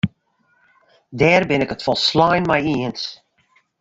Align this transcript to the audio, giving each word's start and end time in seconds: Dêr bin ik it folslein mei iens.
Dêr 1.19 1.41
bin 1.49 1.63
ik 1.65 1.73
it 1.75 1.85
folslein 1.87 2.43
mei 2.49 2.63
iens. 2.75 3.03